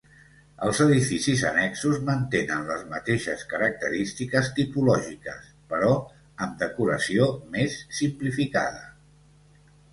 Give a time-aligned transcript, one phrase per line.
[0.67, 5.93] Els edificis annexos mantenen les mateixes característiques tipològiques, però
[6.47, 8.85] amb decoració més simplificada.